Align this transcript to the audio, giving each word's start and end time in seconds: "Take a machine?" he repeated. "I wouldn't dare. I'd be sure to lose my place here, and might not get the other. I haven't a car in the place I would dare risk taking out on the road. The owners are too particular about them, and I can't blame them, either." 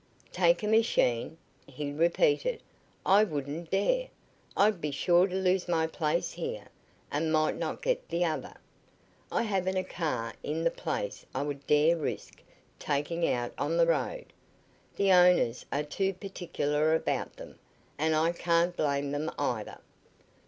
"Take 0.31 0.63
a 0.63 0.67
machine?" 0.67 1.37
he 1.67 1.91
repeated. 1.91 2.63
"I 3.05 3.23
wouldn't 3.23 3.69
dare. 3.69 4.07
I'd 4.57 4.81
be 4.81 4.89
sure 4.89 5.27
to 5.27 5.35
lose 5.35 5.67
my 5.67 5.85
place 5.85 6.31
here, 6.31 6.69
and 7.11 7.31
might 7.31 7.55
not 7.55 7.83
get 7.83 8.09
the 8.09 8.25
other. 8.25 8.55
I 9.31 9.43
haven't 9.43 9.77
a 9.77 9.83
car 9.83 10.33
in 10.41 10.63
the 10.63 10.71
place 10.71 11.23
I 11.35 11.43
would 11.43 11.67
dare 11.67 11.95
risk 11.95 12.41
taking 12.79 13.31
out 13.31 13.53
on 13.59 13.77
the 13.77 13.85
road. 13.85 14.33
The 14.95 15.11
owners 15.11 15.67
are 15.71 15.83
too 15.83 16.15
particular 16.15 16.95
about 16.95 17.35
them, 17.35 17.59
and 17.99 18.15
I 18.15 18.31
can't 18.31 18.75
blame 18.75 19.11
them, 19.11 19.29
either." 19.37 19.79